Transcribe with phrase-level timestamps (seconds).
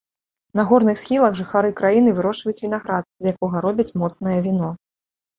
[0.59, 4.71] На горных схілах жыхары краіны вырошчваюць вінаград, з якога робяць моцнае віно.